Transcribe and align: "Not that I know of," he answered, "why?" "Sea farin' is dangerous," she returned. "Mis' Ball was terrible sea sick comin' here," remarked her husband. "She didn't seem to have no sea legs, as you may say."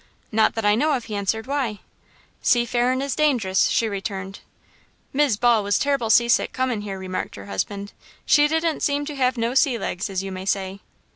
"Not 0.31 0.55
that 0.55 0.65
I 0.65 0.73
know 0.73 0.93
of," 0.93 1.05
he 1.05 1.15
answered, 1.15 1.45
"why?" 1.45 1.81
"Sea 2.41 2.65
farin' 2.65 3.03
is 3.03 3.15
dangerous," 3.15 3.67
she 3.67 3.87
returned. 3.87 4.39
"Mis' 5.13 5.37
Ball 5.37 5.61
was 5.61 5.77
terrible 5.77 6.09
sea 6.09 6.27
sick 6.27 6.53
comin' 6.53 6.81
here," 6.81 6.97
remarked 6.97 7.35
her 7.35 7.45
husband. 7.45 7.93
"She 8.25 8.47
didn't 8.47 8.79
seem 8.81 9.05
to 9.05 9.15
have 9.15 9.37
no 9.37 9.53
sea 9.53 9.77
legs, 9.77 10.09
as 10.09 10.23
you 10.23 10.31
may 10.31 10.45
say." 10.45 10.79